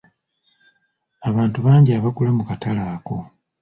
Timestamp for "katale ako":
2.49-3.15